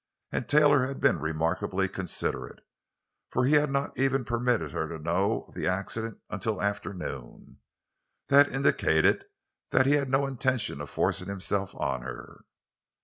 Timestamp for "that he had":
9.69-10.09